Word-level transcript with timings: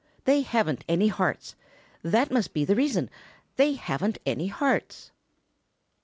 They 0.23 0.41
haven't 0.41 0.83
any 0.89 1.09
hearts. 1.09 1.53
That 2.01 2.31
must 2.31 2.55
be 2.55 2.65
the 2.65 2.73
reason; 2.75 3.07
they 3.57 3.73
haven't 3.73 4.17
any 4.25 4.47
hearts." 4.47 5.11